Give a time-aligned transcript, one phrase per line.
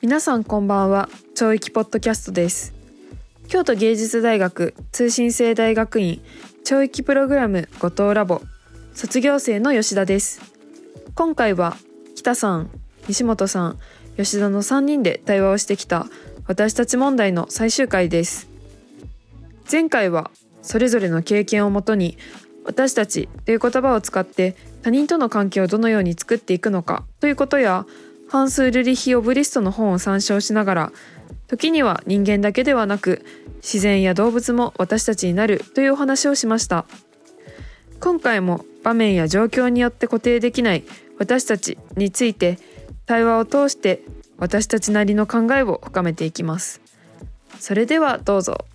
[0.00, 1.08] 皆さんこんばんは。
[1.34, 2.72] 超域ポッドキャストです。
[3.48, 6.22] 京都芸術大学通信制大学院
[6.64, 8.40] 超域プログラム後藤ラボ。
[8.94, 10.40] 卒業生の吉田です。
[11.16, 11.76] 今回は
[12.14, 12.70] 北さん
[13.08, 13.78] 西本さん
[14.16, 16.06] 吉田の3人で対話をしてきた
[16.46, 18.48] 私たち問題の最終回です。
[19.68, 20.30] 前回は
[20.62, 22.16] それぞれの経験をもとに
[22.64, 27.84] 私たちという言葉を使って他人との関係をどのように作っていくのかということや
[28.30, 30.92] ハンス・ルリヒ・オブリストの本を参照しながら
[31.46, 33.24] 時には人間だけではなく
[33.56, 36.84] 自然や動物も私たちになるというお話をしました。
[38.00, 40.84] 今回も場面や状況によって固定できない
[41.18, 42.58] 私たちについて
[43.06, 44.02] 対話を通して
[44.36, 46.80] 私たちなりの考えを深めていきます。
[47.58, 48.66] それではどうぞ。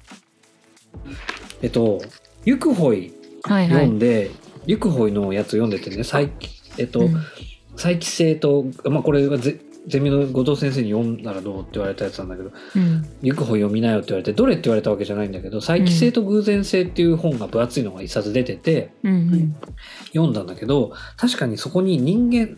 [1.61, 2.01] えっと
[2.43, 4.31] ゆくほいはい読んで、
[4.65, 5.11] ゆくほい。
[5.11, 6.31] のやつ読んでてね再
[6.77, 7.15] えっと、うん
[7.75, 19.55] 再帰性とまあこれはゼゼミの後藤先生に読んだらどうって言われたやつなんだけどうん「ゆくほい読みなよ」って言われてどれって言われたわけじゃないんだけど「再帰性と偶然性」っていう本が分厚いのが一冊出ててうん
[20.13, 22.55] 読んだんだけど確かにそこに人間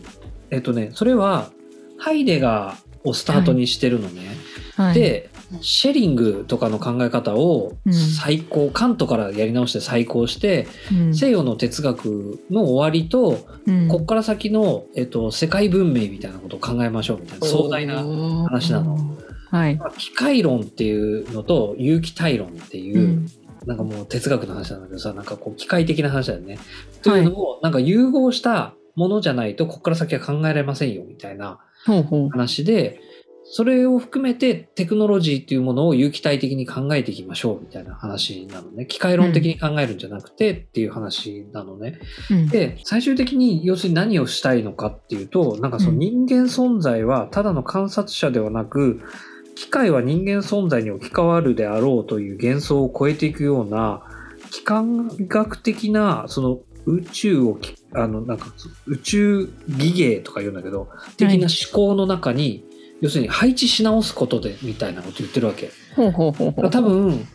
[0.51, 1.49] えっとねそれは
[1.97, 4.21] ハイデガーをスタートにしてるのね。
[4.75, 4.93] はい。
[4.95, 5.29] で
[5.61, 7.93] シェリングとかの考え方をうん。
[7.93, 11.15] 再考、カントからやり直して再考して、うん。
[11.15, 13.87] 西洋の哲学の終わりと、うん。
[13.87, 18.03] こっから先の、えっと、世界文明みたいなことを考えましょうみたいな壮大な
[18.45, 18.97] 話なの。
[19.51, 19.75] はい。
[19.75, 23.27] まあ機械論っていうのと有機体論っていう、うん。
[23.65, 26.59] なんかもう哲学の話なんだけどさなんかこう機械的な話だよね。
[27.01, 31.59] というのをなんか融合したものじゃないとこっから先は考えられませんよみたいな
[32.31, 33.01] 話で、
[33.47, 38.87] それを含めてテクノロジーっていうものを有機体的に考えていきましょうみたいな話なのね。
[38.87, 41.99] 機械論的に考えるんじゃなくてっていう話なのね。
[42.31, 49.01] うんで、最終的に要するに何をしたいのかっていうと、なんかその人間存在はただの観察者ではなく、
[49.55, 54.03] 機械は人間存在に置き換わるであろうという幻想を超えていくような、
[54.49, 58.47] 機関学的な、その宇宙をき、あの、なんか
[58.87, 62.65] 宇宙技芸とか言うんだけど、的な思考の中に、
[63.01, 65.71] 要するに配置し直すことでみたいなこと言ってるわけ。
[66.69, 67.27] 多分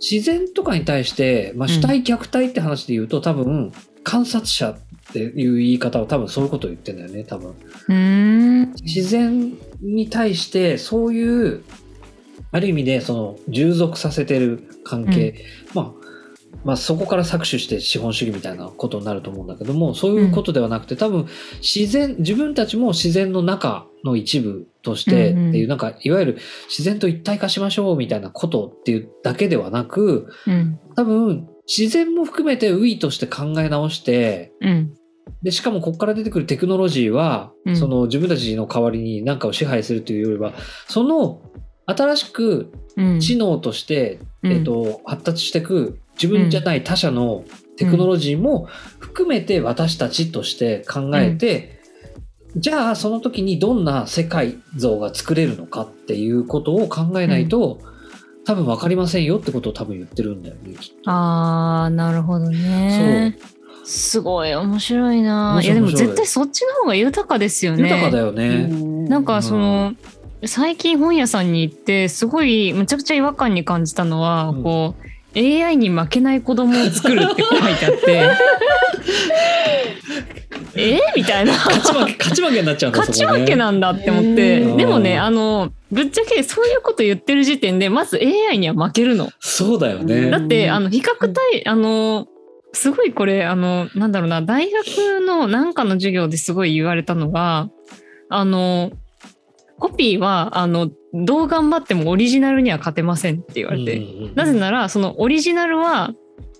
[0.00, 3.72] 自然とかに対して、まあ、主体虐待って話で言うと、多分
[4.02, 4.76] 観察者っ
[5.12, 7.54] ていう言い方は多分そういうことを言ってんだよね多分。
[8.82, 11.62] 自然に対してそういう
[12.52, 15.44] ある意味でその従属させてる関係、
[15.74, 16.04] まあ
[16.64, 21.26] まあそこから搾取して資本主義みたいなことになると思うんだけどもそういうことではなくて多分
[21.60, 25.48] 自然自分たちも自然の中の一部としてってうん。
[25.48, 30.78] うんいうなんかいわゆる自然と一体化しましょうみたいなことっていうだけではなくうん。
[30.94, 34.94] 多分自然も含めてウィーとして考え直してうん。
[35.42, 37.76] でしかもここから出てくるテクノロジーは、うん。
[37.76, 40.52] その自分たちの代わりに何かを支配するというよりは
[40.86, 41.42] その
[41.86, 43.20] 新しくうん。
[43.20, 44.52] 知能として、うん。
[44.52, 47.44] えっと発達していく自分じゃない他者の
[47.76, 48.68] テクノロジーも
[48.98, 51.73] 含めて私たちとして考えて、
[52.56, 57.80] じゃあその時にどんな世界像が作れるのかっていうことを考えないと、
[58.44, 61.02] 多分分かりませんよってことを多分言ってるんだよねきっと。
[61.06, 63.38] あーなるほどね。
[63.84, 65.60] すごい面白いな。
[65.62, 67.84] いやでも絶対そっちの方が豊かですよね。
[67.84, 68.68] 豊かだよね。
[69.08, 69.94] なんかその、
[70.46, 74.62] 最近本屋さんに行ってすごいむちゃくちゃ違和感に感じたのは、うん。
[74.62, 75.03] こう
[75.36, 78.30] AI に負けない子供を作るって書いてあって。
[80.76, 81.00] え？
[81.16, 81.52] みたいな。
[81.52, 84.76] 勝ち負け勝ち負けになっちゃうんだ勝ち負けなんだって思って、うん。
[84.76, 89.30] でもねあのぶっちゃけそういうこと言ってる時点でまず AI には負けるの。
[89.40, 90.30] そうだよね。
[90.30, 92.26] だってあの比較対あの
[92.72, 97.68] すごいこれあのなんだろうな大学のなんかの授業ですごい言われたのが
[98.28, 98.90] あの
[99.78, 106.12] コピーはあのどう頑張ってもオリジナルには勝てませんって言われて、うんうんうんなぜならそのオリジナルは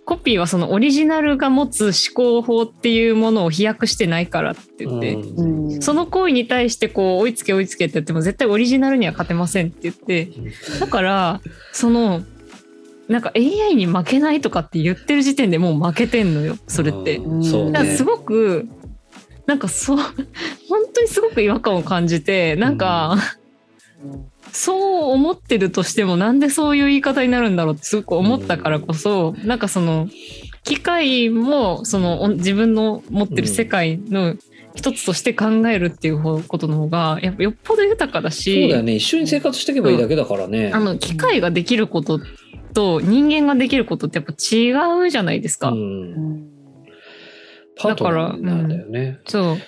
[0.04, 5.82] コピーはそのオリジナルが持つ思考法っていうものを飛躍してないからって言って、うん。
[5.82, 10.30] その行為に対してこう追いつけ追いつけって言っても絶対オリジナルには勝てませんって言って。
[10.78, 11.40] だから
[11.72, 12.22] その
[13.08, 17.16] なんか AI に負けないとかって言ってる時点でもう負けてんのよそれって。
[17.16, 17.40] うん。
[17.40, 17.72] ね。
[17.72, 18.04] だからす。
[18.04, 18.68] ごく
[19.46, 20.14] なんかそう本
[20.94, 23.16] 当にすごく違和感を感じてなんか、
[24.54, 30.08] そう思ってるとしてもなんでそういう言い方になるんだろうってすごく思ったからこそ、なんかその
[30.62, 34.36] 機械もそのお自分の持ってる世界の
[34.74, 38.94] 一つとして考えるっていう方ことの方がやっぱよっぽど豊かだそうしだよね。
[38.94, 40.70] 一緒に生活していけばいいだけだからね。
[40.72, 42.20] あの機械ができること
[42.74, 45.70] と人間ができることってやっぱ違うじゃないですか。
[45.70, 46.50] うん
[47.76, 49.18] パートナーなんだよね。
[49.26, 49.58] そう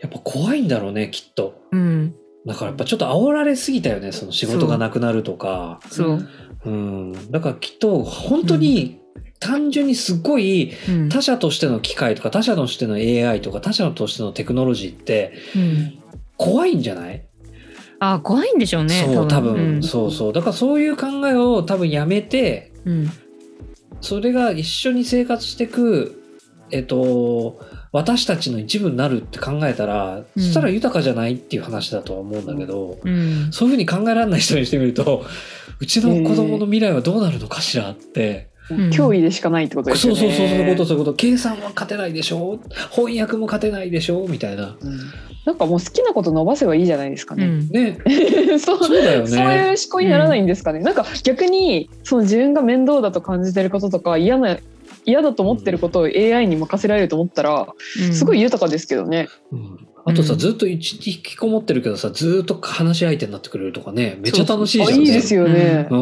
[0.00, 1.62] やっぱ怖いんだろうね、きっと。
[1.70, 2.14] うん
[2.50, 5.80] だからやっぱちょっと煽られすぎたよね、その仕事がなくなるとか。
[5.88, 6.28] そう。
[6.66, 7.30] うん。
[7.30, 9.00] だからきっと本当に
[9.38, 16.02] 単純にすごいうん他者としての機械とか他者としての AI とか他者としてのテクノロジーってうん
[16.36, 17.26] 怖いんじゃない？
[18.00, 19.04] あー怖いんでしょうね。
[19.06, 20.32] そう、多分、うんそうそう。
[20.32, 23.10] だからそういう考えを多分やめて、うん
[24.02, 26.22] それが一緒に生活していく、
[26.70, 27.60] えっと、
[27.92, 35.24] 私たちの一部になるって考えたら、うんそしたら豊かじゃないっていう話だとは思うんだけど、うんそういうふうに考えられない人にしてみると、
[35.80, 40.20] うちの子供の未来はどうなるのかしらって、うん脅威でしかないってことですよね。
[40.20, 42.60] そうそうそう、そういうこと、そういうこと、計算は勝てないでしょ
[42.92, 44.76] 翻訳も勝てないでしょみたいな。
[44.80, 45.00] うん
[45.46, 47.46] なんかもう好きなこと伸ばせばいいじゃないですかね。
[47.46, 47.98] うんね、
[48.60, 49.26] そうそうだよね。
[49.26, 50.80] そういう思考にならないんですかね。
[50.80, 54.58] なんか逆にその自分が面倒だと感じてることとか嫌な
[55.04, 57.66] 嫌だと思ってることを AI に任せられると思ったら
[58.00, 59.28] うんすごい豊かですけどね。
[59.52, 65.04] うんあとさ、うんずっと引きこもってるけどさ、ずっと話し相手になってくれるとかね、めっちゃ楽しいあじゃん、ね。
[65.04, 65.88] いいですよね。
[65.90, 65.96] う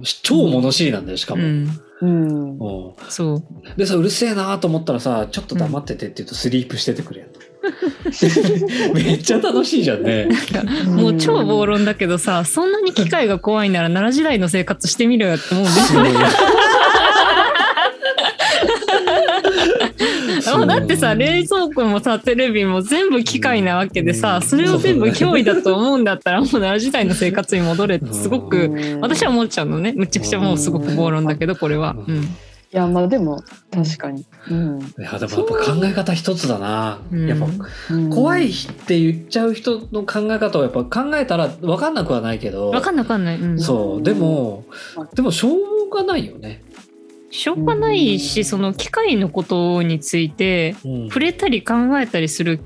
[0.00, 0.02] ん。
[0.22, 1.42] 超物知りなんだよ、しかも。
[1.42, 1.68] うん
[2.00, 2.58] うん。
[2.58, 3.42] うんそう
[3.78, 7.42] でさ、うるせえなと思ったらさ、ちょっと黙っててって言うとスリープしててくれるの。
[8.94, 10.28] めっちゃ楽しいじゃんね。
[10.86, 16.10] もう超暴論だけどさそんなに機械が怖いなら奈良時代の生活してみろよって思うんですよね。
[20.56, 31.96] あだってさ冷蔵庫もさテレビも全部機械なわけでさうんそれを全部脅威だと思うんだったらもう奈良時代の生活に戻れってすごうくうん私は思っちゃうのねむちゃくちゃもうすごく暴論だけどこれは。
[32.08, 32.28] うん
[32.74, 34.24] いやまあでも確かに。
[34.50, 34.80] うん。
[34.80, 37.00] いや、でもやっぱ考え方一つだな。
[37.12, 37.46] うんやっぱ
[37.90, 38.52] うん怖いっ
[38.86, 42.70] て言っちゃう人の考え方をやっぱ考えたら分かんなくはないけど。
[42.70, 43.36] わかんないわかんない。
[43.38, 44.02] うんそう。
[44.02, 44.64] でも、
[45.14, 46.62] でもしょうがないよね。
[47.32, 51.08] しょうがないしその機械のことについてうん。
[51.08, 52.60] 触れたり考えたりする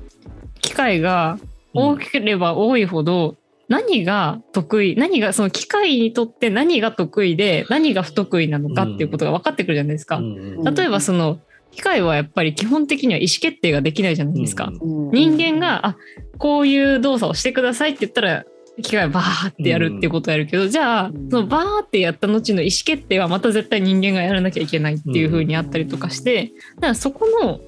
[0.61, 1.39] 機会が
[1.73, 3.37] 多ければ多いほど
[3.69, 10.17] 何が得意何がその機械にとって何が得意で何が不得意なのかっていうことが分かってくるじゃないですか。
[10.17, 10.73] うんうん。
[10.75, 11.39] 例えばその
[11.71, 14.71] 機械はやっぱり基本的には意思決定ができないじゃないですか。
[14.81, 15.07] うん。
[15.07, 15.11] うん。
[15.11, 15.97] 人間があ
[16.37, 18.45] こういう動作をしてくださいって言ったら
[18.81, 21.29] 機械はバーってやるってことをやるけど、じゃあうん。
[21.29, 27.59] そのバーってやった後の意思決定はまた絶対人間がやらなきゃいけないっていう風にあったりとかして、だからそこの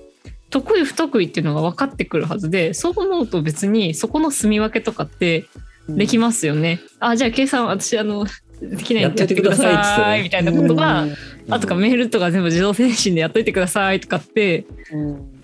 [0.50, 5.46] 得意不得意っていうのが分かってくるはずでそう思うと別にそこの住み分けとかって
[5.88, 6.80] できますよね。
[7.00, 8.26] あじゃあ計算私あの
[8.62, 11.16] できないんでやってくださいみたいなことが、うん。
[11.50, 15.40] あとかメールとか全部自動返信でやっといてくださいとかってうん。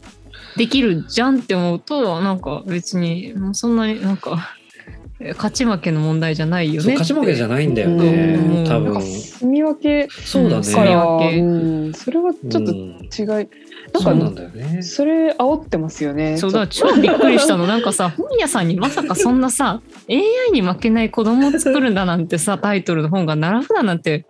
[0.58, 4.65] できるじゃんって思うとなんか別にもうそんなになんかえ
[5.20, 8.66] 勝ち負けの問題じゃないよね勝ち負けじゃないんだようんね。
[8.68, 9.02] 多なんか分。
[9.02, 10.64] 住み分けそうだね。
[10.64, 11.46] 住み分けう
[11.90, 13.34] ん、それはちょっとうん違い、そう
[14.04, 14.82] なんなんかだよね。
[14.82, 16.38] それ煽ってますよね。
[16.38, 24.26] そうだちょっ超びっくりしたのなんかさ本屋さんにまさかそんなさ AI に負けない子供を作るんだなんてさタイトルの本が並ぶだなんて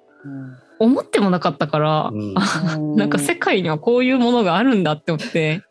[0.77, 2.11] 思ってもなかったから、
[2.95, 5.63] なんか世界にはこういうものがあるんだって思って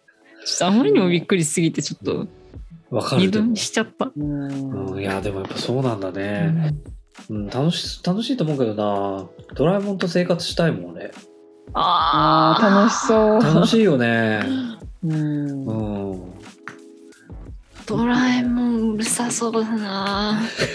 [0.44, 2.26] ちょっとあまりにもびっくりしすぎてちょっと
[2.94, 3.56] わかる二度見。
[3.56, 4.11] しちゃった。
[4.17, 6.41] うんうんいやでもやっぱそうなんだうね。
[6.46, 6.81] ん
[7.31, 9.26] うん楽し楽しいと思うけどな。
[9.55, 11.11] ドラえもんと生活したいもんね。
[11.73, 13.42] あー楽しそう。
[13.42, 14.42] 楽しいよね。
[15.04, 16.23] うんうん。
[17.87, 20.40] ドラえもんうるさそうだな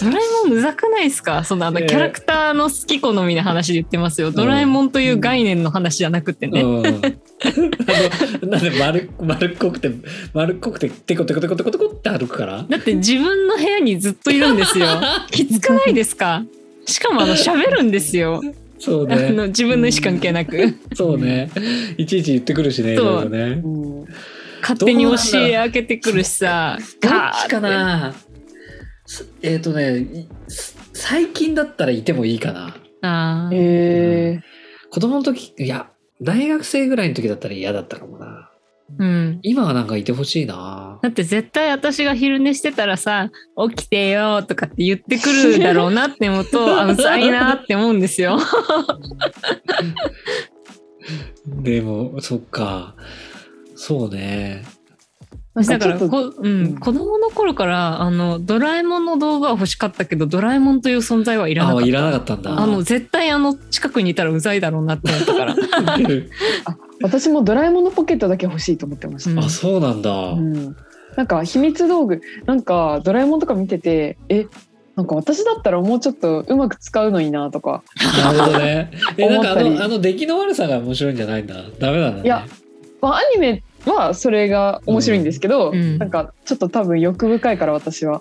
[0.00, 1.44] ドラえもんうざくないですか？
[1.44, 4.30] そのあのねキャラクターの好き好みの話で言ってますよ。
[4.30, 6.62] ドラえもんという概念の話じゃなくてね。
[6.62, 7.00] うん、
[7.44, 7.52] あ
[8.46, 9.90] のなんで丸丸っこくて
[10.34, 12.64] 丸っこくてテコテコテコテコテコって歩くから？
[12.68, 14.86] だって自分の部屋にずっといるんですよ。
[15.30, 16.44] きつくないですか？
[16.86, 18.40] しかもあの喋るんですよ。
[18.44, 19.30] あそうね。
[19.30, 20.74] の自分の意思関係なく。
[20.94, 21.50] そうね。
[21.96, 23.06] いちいち言ってくるしねいそう。
[23.06, 23.60] ろいろね。
[23.64, 24.04] うん
[24.60, 26.78] 勝手に教え開けてくるしさ。
[27.00, 27.12] どっ
[27.44, 28.14] ちかな？
[29.06, 30.26] すえっ、とね
[30.92, 32.76] 最近だったらいてもいいかな。
[33.02, 34.40] あえ
[34.90, 35.88] 子供の時いや
[36.22, 38.50] 大学生ぐらいの時だったら嫌だったかもな
[38.98, 39.40] うん。
[39.42, 43.30] 今はなんかいてほしいなだって絶対私が昼寝してたらさ
[43.70, 48.38] 「起きてよ」とかって言ってくるだろうなって思うとあうざいなって思うんですよ。
[51.62, 52.94] でもそっか
[53.74, 54.62] そうね
[55.54, 56.46] だからこ、うん。
[56.46, 56.78] うん。
[56.78, 61.84] 子供の頃からあのドラえもんの動画は欲しかったけどドラえもんという存在はいらなかった。
[61.84, 62.58] あいらなかったんだ。
[62.58, 65.56] あの絶対あの近くにいたらうざいだろうなって思ったから。
[67.02, 69.30] 私もドラえもんのポケットだけ欲しいと思ってました。
[69.30, 70.76] うんあそうなんだ、うん。
[71.16, 74.46] なんか秘密道具なんかドラえもんとか見ててえ
[74.96, 77.82] なんか私だったらもうちょっとうまく使うのになとか。
[78.22, 78.90] なるほどね。
[79.18, 81.56] えなんかあのあの出来の悪さが面白いんじゃないんだ。
[81.78, 82.22] ダメなんだね。
[82.24, 82.46] いや
[83.02, 88.20] まあアニメはそれが面白いんですけど、うんなんかちょっと多分欲深いから私は。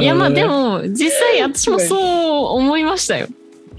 [0.00, 3.26] いやまあでも、も実際私もそう思いましたよ。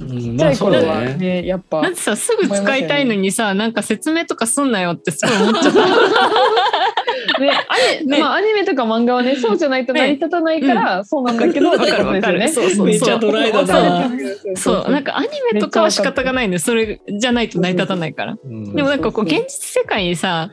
[0.01, 1.13] うんまあそうだね。
[1.15, 5.81] ねやっぱだってさすぐ使いたいのにさなんか説明とかすんなよってすごい思っちゃった。
[7.39, 8.19] ね、アニね。
[8.19, 12.37] まあアニメとか漫画はねそうじゃないと成り立たないから、そうなんだけど、わかるわかる。
[12.37, 12.69] ってことですよね。
[12.69, 14.11] そうそうめっちゃドライだな。
[14.55, 14.91] そう。
[14.91, 18.37] なんかアニメとかは仕方がないんでそれじゃないと成り立たないから。
[18.43, 18.75] うん。
[18.75, 19.25] でもなんかこう。
[19.25, 20.51] 現実世界にさ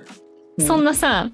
[0.58, 1.30] そんなさ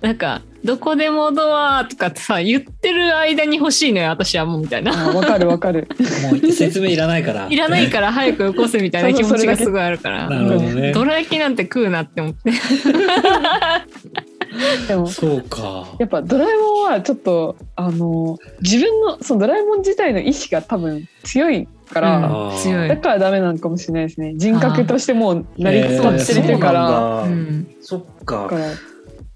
[0.00, 5.10] なんか「どこでもドア」とかってさ言ってる間に欲しいのよ私はもうみたいな。
[5.10, 5.88] あわかるわかる。
[6.22, 7.46] もう説明いらないから。
[7.48, 10.28] いらないから早くよこせみたいな気持ちがすごいあるから。
[10.30, 10.92] なるほどね。
[10.92, 12.52] ドラ焼きなんて食うなって思って。
[14.86, 15.86] でもそうか。
[15.98, 24.34] やっぱドラえもんはちょっとあの自分のそのドラえもん自体の意志が多分強いから、うんだからダメなのかもしれないですね。
[24.36, 27.24] 人格としてもう成り立ってるから。
[27.26, 28.56] えーそうなんだうんそっだかか。
[28.56, 28.91] ら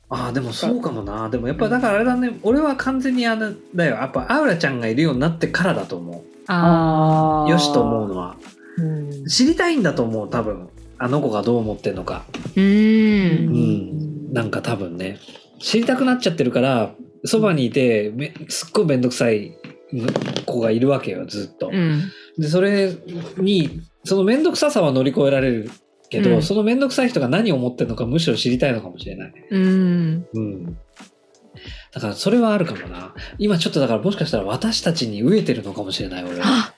[0.08, 1.28] ああでもそうかもな。
[1.28, 2.38] でもやっぱだからあれだね。
[2.42, 3.96] 俺は完全にあれだよ。
[3.96, 7.50] やっぱアウラちゃんがいるようになってからだと思ああう。
[7.50, 8.36] よしと思うのは。
[8.78, 10.68] ーうん知りたいんだと思う多分。
[10.98, 12.24] あの子がどう思ってんのか。
[12.54, 13.46] うー。
[13.46, 14.32] うんん。
[14.32, 15.18] なんか多分ね。
[15.60, 16.94] 知りたくなっちゃってるから、
[17.24, 19.56] そばにいてめすっごいめんどくさい
[20.44, 21.70] 子がいるわけよずっと。
[21.72, 22.02] うん。
[22.38, 22.94] でそれ
[23.38, 25.70] にその面倒くささは乗り越えられる
[26.10, 29.32] けど、うんその面倒くさい人が何を思ってるのかむしろ知りたいのかもしれない。
[29.50, 30.26] うん。
[30.32, 30.78] うん。
[31.92, 33.14] だからそれはあるかもな。
[33.38, 36.74] 今ちょっとだからもしかしたら私たちに飢えてるのかもしれない俺は。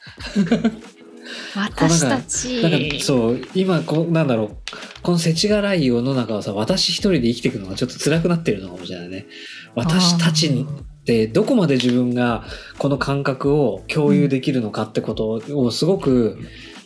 [1.54, 2.62] 私たち。
[2.62, 4.56] なんかそう今こうなんだろう
[5.02, 9.26] この世知辛い世の中をさ私一人で生きていくのがちょっと辛くなってるのかもしれないね。
[9.74, 12.44] 私たちってどこまで自分が
[12.78, 16.38] この感覚を共有できるのかってことをすごく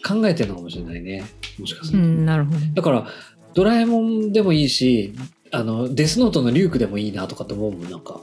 [0.04, 1.24] 考えてるのかもしれないね。
[1.58, 2.04] もしかすると。
[2.04, 2.58] うん、なるほど。
[2.74, 3.06] だから
[3.54, 5.14] ドラえもんでもいいし
[5.50, 8.20] あのデスノートのリュークでもいいなとかと思うもんなんか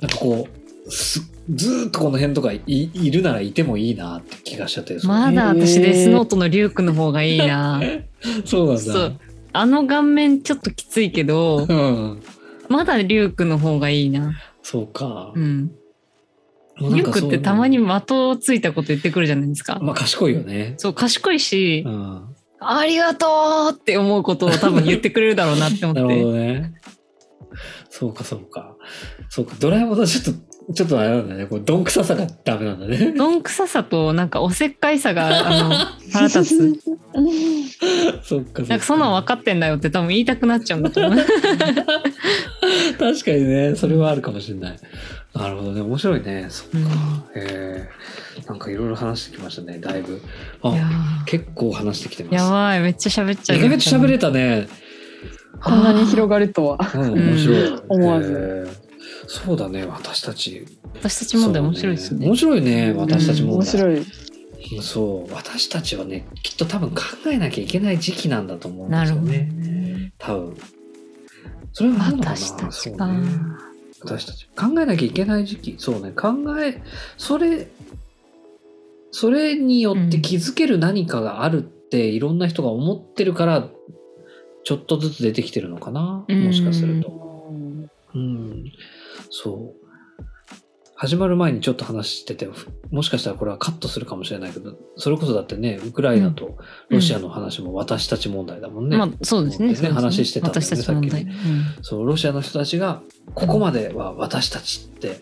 [0.00, 0.46] なんかこ
[0.86, 1.20] うす
[1.50, 7.80] ずーっとこの辺とかいいるならいてもいいなって気がしちゃってまだ私デスノートのリュークの方がいいな。
[8.44, 9.12] そうなんだ。
[9.52, 12.22] あの顔面ちょっときついけど、うん
[12.68, 14.38] まだリュークの方がいいな。
[14.62, 15.40] そうかう。
[15.40, 15.70] ん。
[16.80, 19.78] リュークってたまに的をついたこと言ってくるじゃないですか。
[19.82, 20.74] まあ賢いよね。
[20.78, 22.34] そう、賢いしう、ん。
[22.60, 26.22] ありがとうって思うことを多分言ってくれるだろうなって思なるほって。
[26.24, 26.74] どね。
[27.90, 28.76] そうかそうか。
[29.28, 29.54] そうか。
[29.58, 31.46] ドラえもんはちょっと、ちょっとあれなんだね。
[31.46, 33.12] こうどんくささがダメなんだね。
[33.12, 35.74] どんくささとなんかおせっかいさが あの
[36.12, 36.80] 腹立つ。
[36.84, 37.02] そっか
[38.22, 38.62] そっか。
[38.64, 41.12] なんかそんなん分かってんだよって多分言いたくなっちゃうんだと思う。
[42.98, 44.78] 確かにね、それはあるかもしれない。
[45.34, 46.46] なるほどね、面白いね。
[46.48, 46.78] そっか。
[46.78, 46.88] うんへ
[47.36, 47.88] え。
[48.46, 50.20] なんかいろいろ話してきましたね、だいぶ。
[50.62, 52.34] あ、結構話してきてます。
[52.34, 53.58] やばいめっちゃ喋っちゃう。
[53.58, 54.68] 意外と喋れたね。
[55.62, 56.78] こんなに広がるとは。
[56.94, 57.82] うん、面白い。
[57.88, 58.68] 思わず
[59.26, 60.64] そうだね、私たち。
[60.94, 62.26] 私たち問題面白いですね。
[62.26, 63.58] 面白いね、私たち問題。
[63.58, 64.06] 面白い。
[64.82, 69.52] そう、私たちはね、きっと多分考えなきゃいけない時期なんだと思うんでなるほどすよね。
[69.52, 70.12] ね。
[70.18, 70.56] 多分。
[71.72, 72.36] それはあるのかな？
[72.36, 73.06] 私たちか。
[73.06, 73.28] そうね
[74.00, 74.46] 私たち。
[74.56, 75.74] 考えなきゃいけない時期。
[75.78, 76.12] そうね。
[76.12, 76.82] 考え、
[77.16, 77.68] それ、
[79.10, 83.68] それによって気づける何かがあるって、いろんな人が思ってるから、
[84.64, 86.24] ちょっとずつ出てきてるのかな。
[86.28, 87.50] うんもしかすると。
[88.14, 88.64] うん。
[89.30, 89.87] そう。
[91.00, 92.48] 始まる前にちょっと話してて、
[92.90, 98.96] もしかしたらこれはカットするかもしれないけど、それこそだってね、ウクライナとロシアの話も私たち問題だもんね。
[98.96, 99.76] まあそうですね。
[99.76, 100.76] すね話してたんだよね。
[100.82, 103.00] さっうんそう、ロシアの人たちが、
[103.36, 105.20] ここまでは私たちって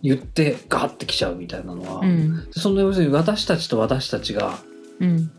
[0.00, 2.46] 言ってガーってきちゃうみたいなのは、うん。
[2.52, 4.60] その要するに私たちと私たちが
[5.00, 5.32] うん。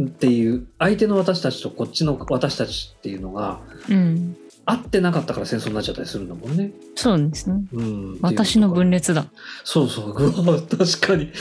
[0.00, 4.36] っていう、相手の私たちとこっちの私たちっていうのが、うん。
[4.64, 6.70] 合ってなかったから戦争になっちゃったりするんだもんね。
[6.94, 7.64] そうですね。
[7.72, 8.18] うん。
[8.22, 9.02] 私の分裂。
[9.02, 9.26] 裂だ。
[9.64, 11.26] そうそう、う わ確かに。
[11.26, 11.32] めっ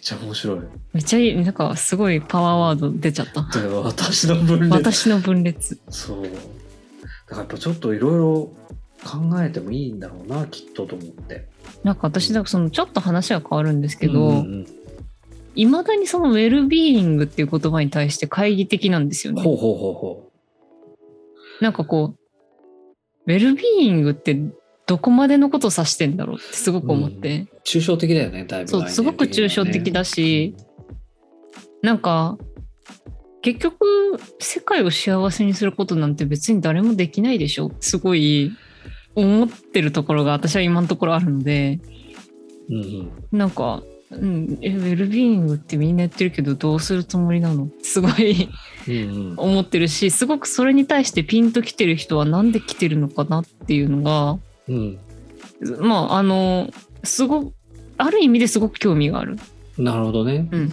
[0.00, 0.60] ちゃ面白い。
[0.94, 1.36] めっちゃいい。
[1.36, 3.42] なんかすごいパワーワード出ちゃった。
[3.60, 4.72] で私の分裂。
[4.72, 5.78] 私の分裂。
[5.90, 6.22] そう。
[6.22, 6.36] だか
[7.30, 8.52] らやっぱちょっといろいろ
[9.04, 11.48] 考えてもいいんだろうな、きっとと思って。
[11.84, 14.66] なんか私だそのちょっと話は変わるんですけど、うんうん
[15.58, 19.40] いまだにそのウェルビーイングっていう言葉に対して懐疑的なんですよね。
[19.40, 20.30] ほうほうほうほ
[21.62, 22.25] なんかこう、
[23.26, 24.38] ウェルビーイングって
[24.86, 27.48] どこまでのことを指してんだろうってすごく思って。
[27.52, 27.56] う。
[27.64, 30.54] 抽象的だよね、だいぶ、そう、すごく抽象的だし、
[31.82, 32.38] なんか、
[33.42, 33.86] 結局、
[34.38, 38.52] 世界を幸せにすることなんて別に誰もできないでしょすごい
[39.14, 41.80] 思ってるところが私は今のところあるので、
[42.68, 43.10] うんうん。
[43.32, 47.68] なんか、うん、えウェルビーイングってみんな言ってるけどどうするつもりなの？
[47.82, 48.48] すごい
[48.86, 49.34] うんうん。
[49.36, 54.98] 思ってるしすごくそれに対してピンときてる人はなんで来てるのかなっていうのがうん。
[55.80, 56.70] まああの
[57.02, 57.52] すご
[57.98, 59.36] ある意味ですごく興味がある。
[59.76, 60.48] なるほどね。
[60.52, 60.70] うん。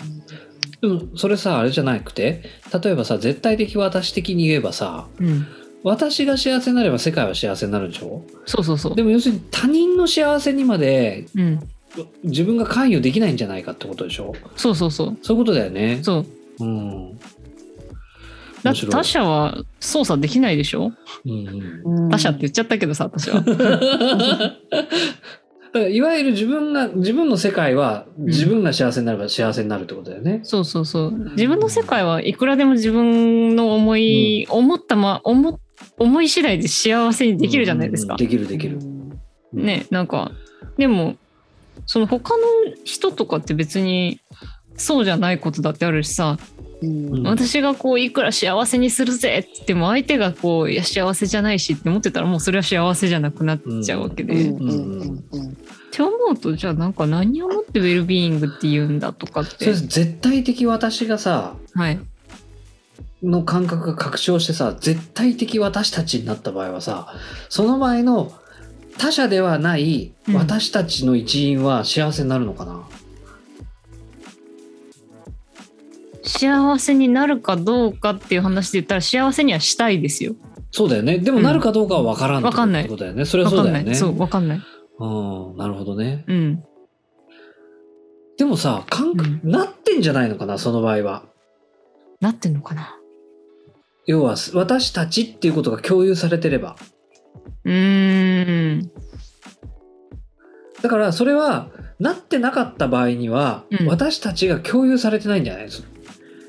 [0.82, 2.44] でもそれさあれじゃなくて
[2.84, 5.48] 例えばさ絶対的私的に言えばさうん、
[5.84, 8.24] 私が幸せになれば世界は幸せになるでしょ？
[8.46, 8.96] そうそうそう。
[8.96, 11.60] でも要するに他人の幸せにまでうん、
[12.24, 14.34] 自分が関与できないんじゃないかってことでしょ？
[14.56, 15.18] そうそうそう。
[15.22, 16.00] そういうことだよね。
[16.02, 16.26] そ
[16.60, 16.64] う。
[16.64, 17.20] うん。
[18.64, 20.92] だって他者は操作できないでしょ？
[21.26, 23.42] うんうん他者って言っちゃったけどさ、私は。
[25.74, 30.42] だからいわゆる自分が自分の世界は自分が幸せになれば幸せになるってことだよね。
[30.44, 31.12] そうそうそう。
[31.32, 35.60] 自分の世界はいくらでも自分の思い、思ったま、思、
[35.98, 38.18] 思い次第で幸せにできるじゃないですかうん。
[38.18, 38.78] できるできる。
[39.52, 40.32] ね、なんか、
[40.78, 41.16] でも、
[41.86, 42.44] その他の
[42.84, 44.22] 人とかって別に
[44.78, 46.38] そうじゃないことだってあるしさ、
[46.82, 47.24] うん。
[47.24, 54.54] 私がこういくら幸せにするぜって言っても相手がこういや幸せじゃないしって思ってたらもうそれは幸せじゃなくなっちゃうわけで、っ
[55.92, 62.00] て思うとじゃあなんか何をもってウェルビーイングって言うんだとかっそてれ絶対的私がさはい。
[63.22, 67.14] の感覚が拡張してさ絶対的私たちになった場合はさ
[67.48, 68.34] その場合の
[68.98, 70.36] 他者ではないうん。
[70.36, 72.88] 私たちの一員は幸せになるのかな、
[76.24, 80.36] 幸せになるかどうかっていう話で言ったら幸せにはしたいですよ。
[80.72, 81.20] そうだよね。
[81.20, 83.26] でもうんなるかどうかは分からんってわかんないことだよね。
[83.26, 83.96] それはわかんない、そうだよね。
[83.96, 84.62] そうわかんない。
[85.00, 86.24] うんなるほどね。
[86.28, 86.64] うん。
[88.38, 91.24] でもさ感覚、なってんじゃないのかなその場合は。
[92.22, 92.98] なってんのかな？
[94.06, 96.76] 要は私たちっていうことが共有されてれば
[97.66, 98.92] うーん。
[100.82, 103.88] だからそれはなってなかった場合には、うん。
[103.88, 105.84] 私たちが共有されてないんじゃないです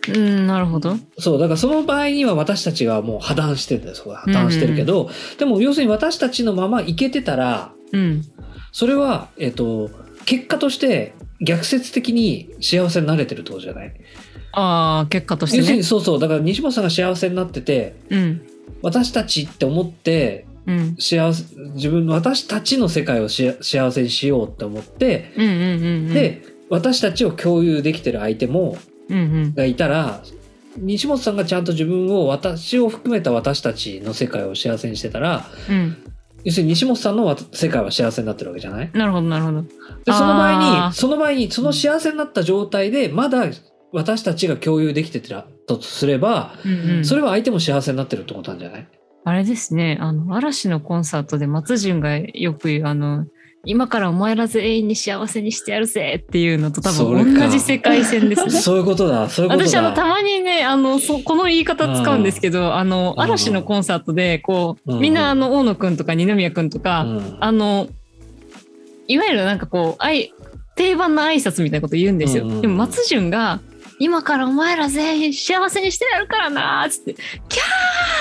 [0.09, 0.97] うんなるほど。
[1.19, 3.97] そうだからその場合には私たちがもう破談してるんだよ。
[3.97, 5.09] そこは破談してるけど、
[5.39, 8.23] でも要するに私たちのままいけてたらうん。
[8.73, 9.91] それはえっ、と
[10.27, 13.95] 結果として逆説的に幸せになれてるってことじゃない、
[14.53, 15.63] ああ結果としてね。
[15.63, 18.43] 要するにそうそうだから西本さんが幸せになっててうん。
[18.83, 20.97] 私たちって思ってうん。
[20.99, 26.15] 幸せ自分の私たちの世界をし幸せにしようって思って、うんうんうんうん。
[26.15, 29.55] で私たちを共有できてる相手もうんうん。
[29.55, 30.23] がいたら
[30.77, 35.97] 西本さんがちゃんと自分を私を含めた私たちの世界を幸せにしてたらうん。
[36.45, 38.91] 要するに西本さんのわ世界は幸せになってるわけじゃない？
[38.93, 39.63] なるほどなるほど。
[39.63, 39.69] で
[40.13, 40.89] その場合あー。
[40.89, 43.47] にその場合にその幸せになった状態でまだ
[43.93, 47.05] 私たちが共有できてたとすれば、うんうん。
[47.05, 48.89] それは相手も幸せになってるってことなんじゃない？
[49.25, 53.27] あれですね、あの、嵐のコンサートで松潤がよく言う、あの、
[53.67, 58.51] 今からお前ら全員に幸せにしてやるぜっていうのと多分同じ世界線ですね。
[58.61, 59.29] そういうことだ。
[59.29, 59.69] そういうことだ。
[59.69, 63.23] 私あのたまにねあのそこの言い方使うんですけどあのうん。
[63.23, 67.37] 嵐のコンサートでこうみんなあの大野くんとか二宮くんとかうん。
[67.41, 67.89] あの
[69.09, 70.33] いわゆるなんかこうあい
[70.77, 72.61] 定番の挨拶みたいなこと言うんですよ。
[72.61, 73.61] でも松潤が
[74.05, 77.63] 今からお前ら全員幸せにしてやるからなーっつってキャ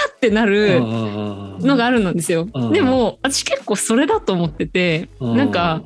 [0.07, 2.47] ーってなうるのがあるんですよ。
[2.53, 2.71] うん。
[2.71, 5.37] でも私結構それだと思っててうん。
[5.37, 5.83] なんか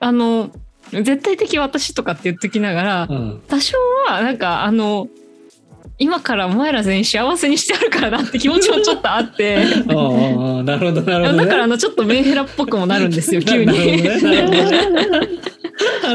[0.00, 0.50] あの
[0.92, 3.42] 絶対的私とかって言っときながらうん。
[3.48, 5.08] 多少はなんかあの
[6.02, 9.64] 今からお前ら全員幸せにしてやるからなって気持ちもちょっとあって。
[9.86, 14.02] うんうんうんなるほどなるほど、ね、だからあのちょっとメンヘラっぽくもなるんですよ 急なるほどに。
[14.02, 15.42] ねなるほどね。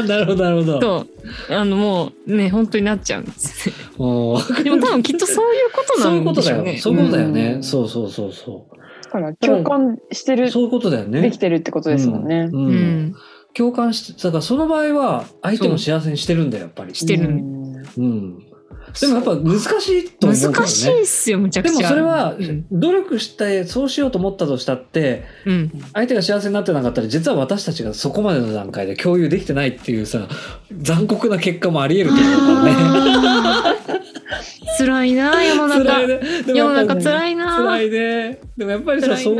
[0.06, 0.80] なるほどなるほど。
[0.80, 1.06] そ
[1.50, 1.54] う。
[1.54, 3.70] あのもうね本当になっちゃうんです。
[3.96, 4.38] でも
[4.78, 7.00] 多分きっとそういうことそうないうんことだよでしょうね。
[7.00, 7.62] そういうことだよね、うん。
[7.62, 8.66] そうそうそうそ
[9.04, 11.22] だから共感してるうそういうことだよね。
[11.22, 12.50] できてるってことですもんね。
[12.52, 13.14] うんう、ん、
[13.54, 16.94] 共感してだからその場合は相手も幸せにしてるんだよやっぱり。
[16.94, 17.28] してる。
[17.28, 17.68] うん。
[17.96, 18.47] うん
[19.00, 21.82] でもやっぱ難しいと思うけどね難しいっすよむちゃくでちゃ。
[21.82, 30.28] もそれはうん努力してそうしようと思ったとしたってうん相手が幸せになってなかったら実は私たちがそこまでの段階で共有できてないっていうさ
[30.80, 33.78] 残酷な結果もありえると思うからね。
[34.78, 36.20] 辛いな世の中辛いね。
[36.54, 38.38] 世の中辛いな辛いね。
[38.56, 39.34] でもやっぱりさそ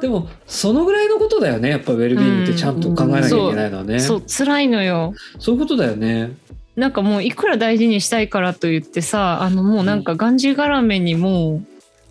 [0.00, 4.00] でもそのぐらいのことだよねやっぱウェルビーイングってちゃんと考えなきゃいけないのはね。
[4.00, 5.14] そう辛いのよ。
[5.38, 6.32] そういうことだよね。
[6.80, 11.66] なんかもういくら大事にしたいからと言ってさあのもうなんかがんじがらめにもう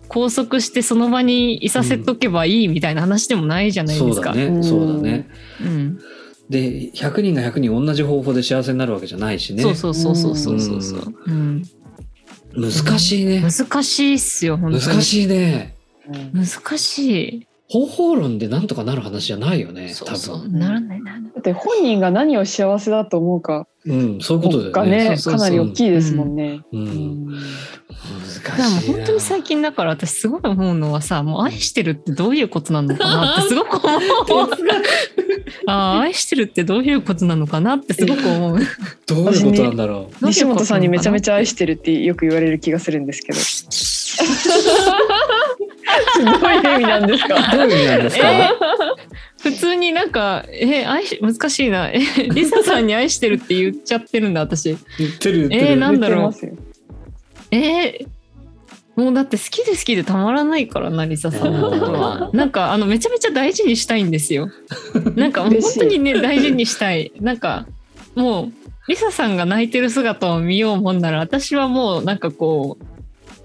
[0.08, 4.32] 拘束してその場にいさせとけばいいみたいな話でもないじゃないですか。
[4.32, 4.62] そうだね。
[4.62, 5.28] そうだね。
[5.60, 6.00] うん
[6.48, 9.62] で100人が100人同じ方法で幸せになるわけじゃないしね。
[9.62, 11.62] そうそうそうそうそうそうそう、うん
[12.56, 13.40] 難しいね。
[13.40, 15.76] 難しいっすよ本当に難しいね。
[16.08, 19.86] うん難し方法論でなんとかなる話じゃないよね。
[19.86, 20.58] いそう多そう分。
[20.58, 25.10] ならないならないだって本人が何を幸せだと思うかうん、そういうことだね。
[25.10, 26.60] ねかなり大きいですもんね。
[26.72, 26.76] う。
[26.76, 28.94] うんん難しいな。
[28.98, 34.00] 本当に最近だから私すごい思うのはさもう愛してるってどういうことなのかなってすごく思う
[35.66, 38.58] ああ愛してるってどういうことなのかなってすごく思う
[39.06, 40.26] どういうことなんだろう。
[40.26, 43.38] 西本さんにめちゃめちゃ愛ししてるってよく言われる気がするんですけど。
[46.24, 47.56] どういう意味なんですか？
[47.56, 48.28] どういう意味なんですか？
[49.44, 51.88] え普通になんかえ愛し難しいな。
[51.88, 52.00] え
[52.32, 54.76] リサさんに愛してるって言っちゃってるんだ私。
[54.98, 55.66] 言ってる言ってる。
[55.72, 56.52] えーなんだろう言ってますよ。
[57.50, 58.08] えー
[58.96, 62.30] もうだって好きで好きでたまらないからなリサさんのことは。
[62.34, 64.50] なんかあのめちゃめちゃ大事にしたいんですよ。
[65.16, 67.12] なんか本当にね大事にしたい。
[67.20, 67.66] なんか
[68.14, 68.52] もう
[68.88, 72.84] リサさんが泣いてる姿を見ようもんなら私はもうなんかこう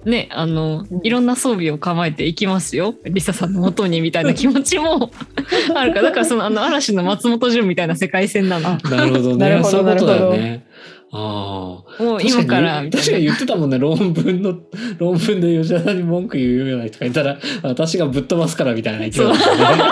[0.06, 5.12] ねあのうんいろんな装備を構えていきますよリサさんの元にみたいな気持ちも
[5.76, 9.38] あるからだからそのあの嵐の松本潤みたいな世界線なのあなるほどね。
[9.38, 10.66] なるほどそういうことだよね。
[11.12, 12.04] ああ。
[12.04, 14.56] もう今から確かに言ってたもんね論文の
[14.98, 19.58] 論文で吉田に文句言うような人がいたら私がぶっ飛ばすからみたいな勢いだったね。
[19.58, 19.90] だか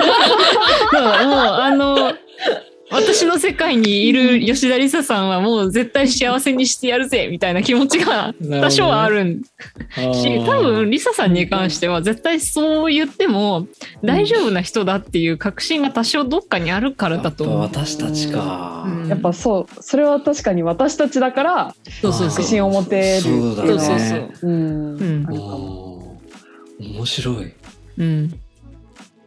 [0.92, 2.14] らもうあの
[2.94, 9.42] 私の世界にいる吉田梨沙さんはもう絶対幸せにしてやるぜみたいな気持ちが 多少はあるん
[10.14, 13.68] し、多分梨沙さんに関しては絶対そう言っても
[14.04, 17.62] 大丈夫な人だっていう確信が多少どっかにあるからだと思う。
[17.62, 18.86] やっぱ私たちか。
[18.88, 22.38] うんやっぱそうそれは確かに私たちだからそうそうそう。
[22.38, 24.32] 確信を持てるってそういうだのはそうそうそうね。
[24.44, 26.04] うんうん
[26.80, 27.54] 面白い。
[27.98, 28.40] うん、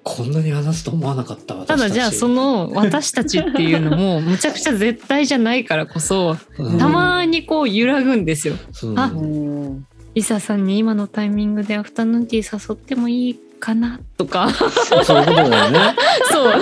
[0.09, 1.79] こんなに話すと思わなかった私たち。
[1.81, 6.79] ただじゃあその 私たちっていうのもむちゃくちゃ絶対じゃないからこそうん。
[6.79, 8.55] たまにこう揺らぐんですよ。
[8.73, 8.95] そう。
[8.97, 9.85] あうん。
[10.15, 13.99] リサさんに今のタイミングでアフタヌーンティー誘ってもいいかな？
[14.17, 14.49] とか。
[15.05, 15.81] そういうことだよね。
[16.31, 16.53] そう。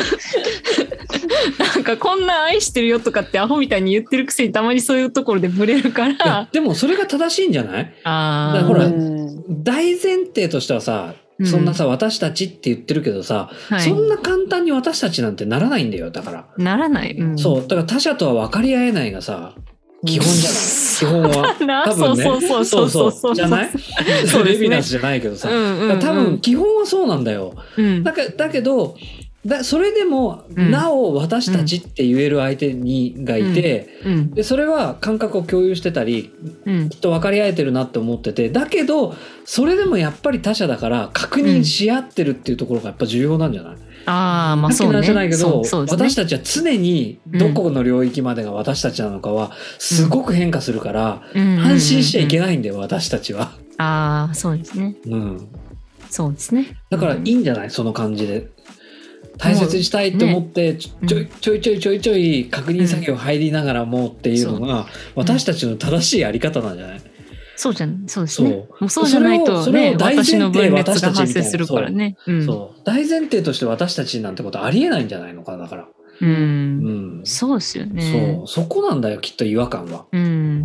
[1.74, 6.48] なんかこんな愛してるよとかってアホみたいに言ってるくせにたまにそういうところでブレるから。
[6.50, 7.94] でもそれが正しいんじゃない？
[8.04, 8.60] あー。
[8.62, 13.80] だからほらうん大前提としてはさ、うんそんなさ私たちって言ってるけどさ、はい。
[13.80, 17.62] そんな簡単に私たちなんてならないんだよだから、ならない、うん、そう。
[17.62, 19.54] だから他者とは分かり合えないがさ
[20.06, 20.60] 基本じゃない。
[20.98, 21.56] 基本は。
[21.66, 22.24] な多分ね。
[22.24, 23.34] そうそうそうそうそう。
[23.34, 23.70] じゃない？
[24.26, 24.52] そうね。
[24.52, 27.54] レヴィナスじゃないけどさ、うんうん、うん、多分基本はそうなんだよ。
[27.78, 28.04] うん。
[28.04, 28.96] だけだけど
[29.46, 30.70] だそれでも、うん。
[30.70, 34.30] なお私たちって言える相手にがいて、うん。
[34.30, 36.32] でそれは感覚を共有してたり
[36.64, 36.88] うん。
[36.88, 43.76] きっと分かり合えてるなって思っててだけどそれでもやっぱり他者だから確認し合ってるっていうところがやっぱ重要なんじゃない、
[44.06, 44.94] ああまあそうね。
[44.94, 46.08] さっきの話じゃないけそど、うそうですね。
[46.08, 54.96] 私たちは常にどこの領域までが私たちなのかはすごく変化するから、安心しちゃいけないないんだよ私たちは、ああそうですね。
[55.06, 55.48] うん、
[56.10, 56.76] そうですね。
[56.90, 57.70] だからいいんじゃない？
[57.70, 58.50] その感じで
[59.38, 67.00] 大切にしたいって思ってちょ,、ねちょいちょいちょいちょい確認作業入りながらもっていうのが、私たちの正しいやり方なんじゃない、
[67.56, 68.04] そうじゃん。
[68.06, 68.50] そうですね。
[68.50, 68.58] そう。
[68.80, 72.16] もうそうじゃないとねそれを大前提私たがち発生するからね。
[72.26, 72.32] う。
[72.32, 72.44] ん。
[72.46, 72.80] そう。
[72.84, 75.88] 大前提として私たちなんてことありえないんじゃないのかだから、
[76.20, 77.20] ううん。
[77.20, 78.44] んそうですよね。
[78.46, 78.64] そう。
[78.64, 80.62] そこなんだよきっと違和感は、ううんうんん、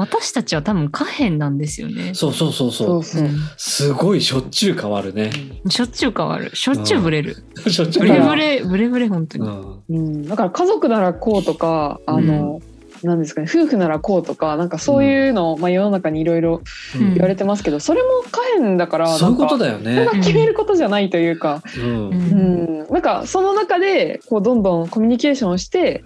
[0.00, 2.14] 私たちは多分可変なんですよね。
[2.14, 2.86] そうそうそうそう。
[2.88, 3.22] そうそう。
[3.22, 3.38] うん。
[3.56, 5.30] すごいしょっちゅう変わるね、
[5.68, 6.54] しょっちゅう変わる。
[6.54, 7.36] しょっちゅうブレる。
[7.68, 9.48] しょっちゅうブレブレブレブレ本当に。
[9.48, 9.82] うん。
[9.88, 12.60] うん、だから家族ならこうとかあの、
[13.02, 13.46] なんですかね。
[13.50, 16.62] 夫婦ならこうとかなんかそういうの、まあ、世の中にいろいろ
[16.98, 17.14] うん。
[17.14, 20.08] 言われてますけど、それも可変だからそういうことだだよね。
[20.14, 21.84] 決めることじゃないというか、うん。
[21.84, 22.84] ううん。
[22.84, 26.04] ん、なんかその中でこうどんどんコミュニケーションをして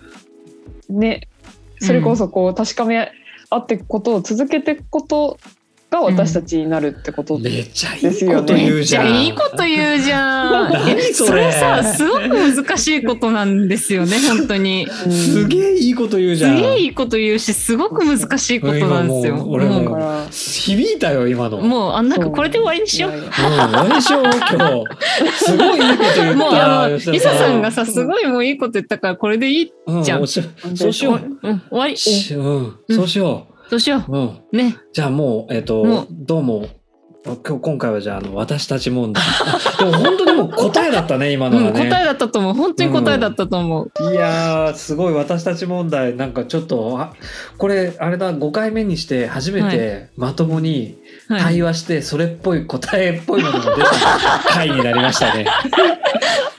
[0.88, 1.28] ね
[1.80, 3.10] それこそこう確かめ
[3.54, 5.38] あっていくことを続けていくこと
[5.94, 11.14] が私たちになるってことめっちゃいですよねいこと言うめっちゃじゃんいいこと言うじゃん。
[11.14, 14.86] それさ、すごく難しいことなんですよね、 本当に。
[15.06, 19.34] うんすげえいいこと言うすじゃんげえいいこと言うし、すごく難しいことなんですよ。
[19.34, 23.10] 今もう俺も響いたよ今のもう、あ、なんかこれで終わりにしよう。
[23.12, 25.44] いやいやうん、何しよう今日。
[25.44, 26.34] すごいいいこと言った。
[26.34, 29.72] もうあの、リサさんがさ、すごいもういいこと言ったから、これでいい。
[29.86, 31.48] うんじゃんそうしよう。
[31.48, 31.96] うん、終わり。
[31.96, 34.12] しうん、そうしよどうしよう。
[34.12, 34.24] うん。
[34.52, 34.56] う。
[34.56, 34.76] ね。
[34.92, 36.68] じゃあもう、えっ、ともう、どうも、
[37.24, 39.24] 今日今回はじゃあ、あの、私たち問題。
[39.78, 41.88] でも本当にもう答えだったね、今うん、のはね。
[41.88, 42.54] 答えだったと思う。
[42.54, 44.12] 本当に答えだったと思う。
[44.12, 46.14] いやー、すごい私たち問題。
[46.16, 47.14] なんかちょっと、あ
[47.56, 50.98] これ、あれだ、5回目にして初めてまともに
[51.28, 51.40] はい。
[51.40, 53.90] 対話して、それっぽい答えっぽいものが出た
[54.46, 55.46] 回になりましたね。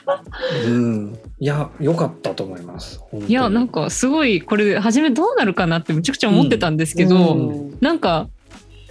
[0.66, 1.18] うん。
[1.38, 3.00] いや、良かったと思います。
[3.26, 8.28] いや、なんかすごい、これ、初めどうなるかなってむちゃくちゃ思ってたんですけど、うんなんか、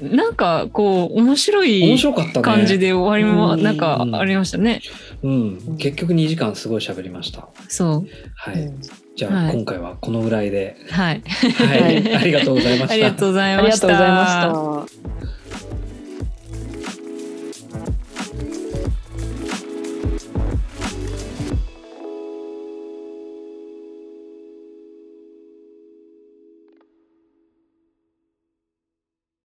[0.01, 2.43] なんかこう、面白い面白かったね。
[2.43, 4.81] 感じで終わりも、うんなんかありましたね。
[5.23, 5.77] うん。
[5.77, 7.47] 結局2時間すごい喋りました。
[7.69, 8.07] そう。
[8.35, 8.71] はい。
[9.15, 10.75] じゃあ、はい今回はこのぐらいで。
[10.91, 11.23] はい。
[11.25, 12.13] はい。
[12.15, 12.93] ありがとうございました。
[12.93, 13.87] ありがとうございあました。
[13.87, 15.74] りがとうございました。